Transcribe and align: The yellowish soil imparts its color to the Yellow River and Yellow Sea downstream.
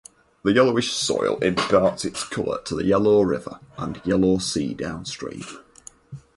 The 0.41 0.51
yellowish 0.51 0.91
soil 0.93 1.37
imparts 1.43 2.05
its 2.05 2.23
color 2.23 2.59
to 2.63 2.75
the 2.75 2.83
Yellow 2.85 3.21
River 3.21 3.59
and 3.77 4.01
Yellow 4.03 4.39
Sea 4.39 4.73
downstream. 4.73 5.43